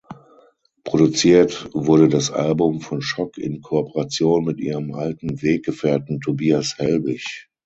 Produziert 0.83 1.69
wurde 1.73 2.09
das 2.09 2.31
Album 2.31 2.81
von 2.81 3.03
Schock 3.03 3.37
in 3.37 3.61
Kooperation 3.61 4.43
mit 4.45 4.59
ihrem 4.59 4.95
alten 4.95 5.43
Weggefährten 5.43 6.19
Tobias 6.19 6.79
Helbich. 6.79 7.51